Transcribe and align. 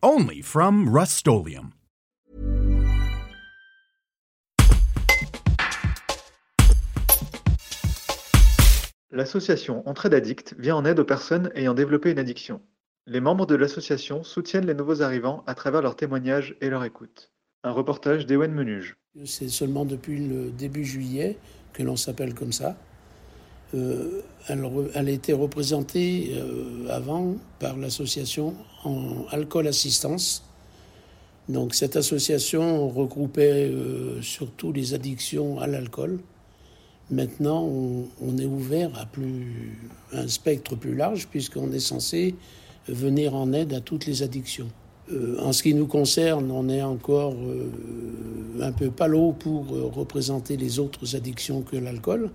Only 0.00 0.42
from 0.42 0.88
Rust 0.88 1.26
L'association 9.10 9.82
Entraide 9.88 10.14
Addict 10.14 10.54
vient 10.56 10.76
en 10.76 10.84
aide 10.84 11.00
aux 11.00 11.04
personnes 11.04 11.50
ayant 11.56 11.74
développé 11.74 12.12
une 12.12 12.20
addiction. 12.20 12.60
Les 13.06 13.18
membres 13.18 13.44
de 13.44 13.56
l'association 13.56 14.22
soutiennent 14.22 14.66
les 14.66 14.74
nouveaux 14.74 15.02
arrivants 15.02 15.42
à 15.48 15.56
travers 15.56 15.82
leurs 15.82 15.96
témoignages 15.96 16.54
et 16.60 16.70
leur 16.70 16.84
écoute. 16.84 17.32
Un 17.64 17.72
reportage 17.72 18.24
d'Ewen 18.24 18.52
Menuge. 18.52 18.96
C'est 19.24 19.48
seulement 19.48 19.84
depuis 19.84 20.28
le 20.28 20.52
début 20.52 20.84
juillet 20.84 21.38
que 21.72 21.82
l'on 21.82 21.96
s'appelle 21.96 22.34
comme 22.34 22.52
ça. 22.52 22.76
Euh, 23.74 24.22
elle, 24.48 24.64
elle, 24.94 25.08
a 25.08 25.10
été 25.10 25.34
représentée 25.34 26.32
euh, 26.34 26.88
avant 26.88 27.36
par 27.58 27.76
l'association 27.76 28.54
en 28.84 29.26
alcool 29.30 29.66
assistance. 29.66 30.42
Donc 31.50 31.74
cette 31.74 31.96
association 31.96 32.88
regroupait 32.88 33.70
euh, 33.70 34.22
surtout 34.22 34.72
les 34.72 34.94
addictions 34.94 35.60
à 35.60 35.66
l'alcool. 35.66 36.20
Maintenant, 37.10 37.62
on, 37.62 38.38
est 38.38 38.44
ouvert 38.44 38.90
à 38.94 39.06
un 40.12 40.28
spectre 40.28 40.76
plus 40.76 40.94
large 40.94 41.28
puisqu'on 41.28 41.72
est 41.72 41.80
censé 41.80 42.34
venir 42.86 43.34
en 43.34 43.52
aide 43.54 43.72
à 43.72 43.80
toutes 43.80 44.04
les 44.04 44.22
addictions. 44.22 44.68
En 45.40 45.54
ce 45.54 45.62
qui 45.62 45.72
nous 45.72 45.86
concerne, 45.86 46.50
on 46.50 46.68
est 46.68 46.82
encore 46.82 47.34
un 48.60 48.72
peu 48.72 48.90
palo 48.90 49.32
pour 49.32 49.68
représenter 49.94 50.58
les 50.58 50.78
autres 50.80 51.16
addictions 51.16 51.62
que 51.62 51.78
l'alcool. 51.78 52.30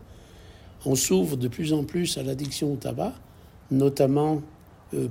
On 0.86 0.96
s'ouvre 0.96 1.38
de 1.38 1.48
plus 1.48 1.74
en 1.74 1.84
plus 1.84 2.18
à 2.18 2.24
l'addiction 2.24 2.74
au 2.74 2.76
tabac, 2.76 3.14
notamment 3.72 4.42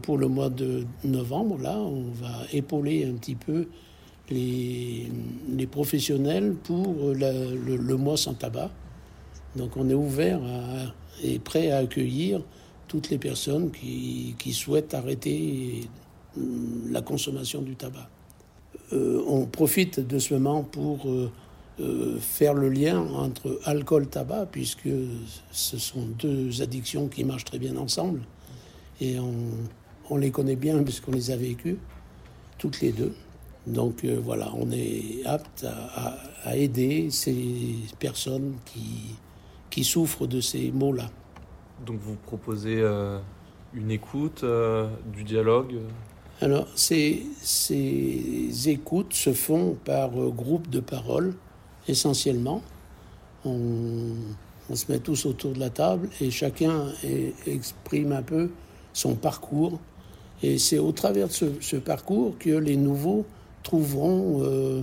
pour 0.03 0.19
le 0.19 0.29
mois 0.29 0.51
de 0.51 0.85
novembre. 1.03 1.59
Là, 1.59 1.79
on 1.79 2.11
va 2.13 2.33
épauler 2.53 3.05
un 3.07 3.15
petit 3.15 3.35
peu 3.35 3.67
les, 4.31 5.67
professionnels 5.71 6.55
pour 6.63 7.15
le, 7.15 7.95
mois 7.97 8.17
sans 8.17 8.35
tabac. 8.35 8.71
Donc 9.57 9.77
on 9.77 9.89
est 9.89 9.95
ouvert 9.95 10.41
et 11.23 11.39
prêt 11.39 11.71
à 11.71 11.79
accueillir 11.79 12.43
toutes 12.89 13.11
les 13.11 13.19
personnes 13.19 13.71
qui, 13.71 14.53
souhaitent 14.53 14.95
arrêter 14.95 15.89
la 16.91 17.03
consommation 17.03 17.63
du 17.63 17.75
tabac. 17.75 18.09
Euh, 18.93 19.23
on 19.27 19.47
profite 19.47 20.01
de 20.01 20.19
ce 20.19 20.35
moment 20.35 20.63
pour 20.63 21.09
euh, 21.09 21.31
euh, 21.81 22.19
faire 22.19 22.55
le 22.55 22.69
lien 22.69 22.99
entre 22.99 23.61
alcool-tabac, 23.65 24.47
puisque 24.47 24.89
ce 25.51 25.79
sont 25.79 26.07
deux 26.19 26.63
addictions 26.63 27.09
qui 27.09 27.25
marchent 27.25 27.45
très 27.45 27.59
bien 27.59 27.77
ensemble. 27.77 28.21
Et 29.01 29.19
on, 29.19 29.33
on 30.11 30.17
les 30.17 30.31
connaît 30.31 30.57
bien 30.57 30.83
puisqu'on 30.83 31.13
les 31.13 31.31
a 31.31 31.37
vécues, 31.37 31.79
toutes 32.59 32.81
les 32.81 32.93
deux. 32.93 33.15
Donc 33.67 34.05
voilà, 34.05 34.51
on 34.57 34.71
est 34.73 35.25
apte 35.25 35.65
à, 35.65 36.19
à, 36.45 36.57
aider 36.57 37.11
ces 37.11 37.77
personnes 38.01 38.55
qui, 38.65 39.15
qui 39.71 39.85
souffrent 39.85 40.27
de 40.27 40.41
ces 40.41 40.71
maux-là. 40.73 41.09
Donc 41.85 41.99
vous 42.01 42.15
proposez 42.15 42.81
euh, 42.81 43.19
une 43.75 43.91
écoute, 43.91 44.45
euh, 44.45 44.89
du 45.13 45.25
dialogue 45.25 45.79
Alors 46.41 46.67
ces, 46.75 47.23
ces, 47.41 48.69
écoutes 48.69 49.15
se 49.15 49.33
font 49.33 49.77
par 49.85 50.11
euh, 50.21 50.31
groupe 50.31 50.69
de 50.69 50.81
parole 50.81 51.35
essentiellement. 51.89 52.63
On, 53.45 54.15
se 54.75 54.91
met 54.91 55.01
tous 55.01 55.27
autour 55.27 55.53
de 55.53 55.61
la 55.61 55.69
table 55.69 56.09
et 56.21 56.31
chacun 56.31 56.87
exprime 57.47 58.13
un 58.13 58.23
peu 58.23 58.51
son 58.93 59.15
parcours. 59.15 59.79
Et 60.43 60.59
c'est 60.59 60.79
au 60.79 60.93
travers 60.93 61.29
de 61.29 61.33
ce, 61.61 61.77
parcours 61.77 62.37
que 62.39 62.51
les 62.51 62.77
nouveaux 62.77 63.25
trouveront 63.63 64.43
euh, 64.43 64.83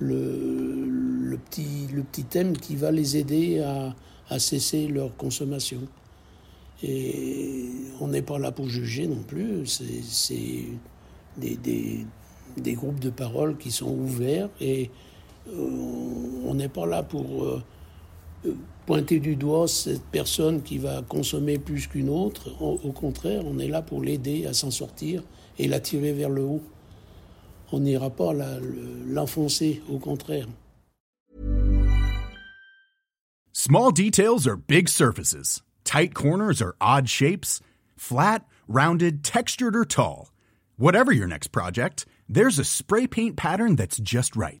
le, 0.00 1.36
petit, 1.36 1.86
le 1.94 2.02
petit 2.02 2.24
thème 2.24 2.56
qui 2.56 2.76
va 2.76 2.90
les 2.90 3.16
aider 3.16 3.60
à, 3.60 4.38
cesser 4.38 4.88
leur 4.88 5.16
consommation. 5.16 5.80
Et 6.82 7.66
on 8.00 8.08
n'est 8.08 8.22
pas 8.22 8.38
là 8.38 8.52
pour 8.52 8.68
juger 8.68 9.06
non 9.06 9.22
plus. 9.26 9.66
C'est 9.66 10.64
des, 11.38 11.56
des, 11.56 12.74
groupes 12.74 13.00
de 13.00 13.10
parole 13.10 13.56
qui 13.56 13.70
sont 13.70 13.90
ouverts 13.90 14.50
et 14.60 14.90
on 15.56 16.54
n'est 16.54 16.68
pas 16.68 16.86
là 16.86 17.02
pour 17.02 17.44
euh, 17.44 17.62
pointer 18.86 19.20
du 19.20 19.36
doigt 19.36 19.68
cette 19.68 20.04
personne 20.04 20.62
qui 20.62 20.78
va 20.78 21.02
consommer 21.02 21.58
plus 21.58 21.86
qu'une 21.86 22.08
autre. 22.08 22.50
Au, 22.60 22.92
contraire, 22.92 23.42
on 23.44 23.58
est 23.58 23.68
là 23.68 23.82
pour 23.82 24.02
l'aider 24.02 24.46
à 24.46 24.54
s'en 24.54 24.70
sortir 24.70 25.22
et 25.58 25.68
l'attirer 25.68 26.12
vers 26.12 26.30
le 26.30 26.42
haut. 26.42 26.62
On 27.72 27.80
n'ira 27.80 28.08
pas 28.08 28.32
l'enfoncer, 29.06 29.82
au 29.90 29.98
contraire. 29.98 30.46
Small 33.52 33.90
details 33.92 34.46
are 34.46 34.56
big 34.56 34.88
surfaces. 34.88 35.62
Tight 35.84 36.14
corners 36.14 36.62
or 36.62 36.76
odd 36.80 37.08
shapes? 37.08 37.60
Flat, 37.96 38.44
rounded, 38.68 39.24
textured, 39.24 39.74
or 39.74 39.84
tall? 39.84 40.30
Whatever 40.76 41.12
your 41.12 41.26
next 41.26 41.48
project, 41.48 42.06
there's 42.28 42.58
a 42.58 42.64
spray 42.64 43.06
paint 43.06 43.36
pattern 43.36 43.74
that's 43.76 43.98
just 43.98 44.36
right. 44.36 44.60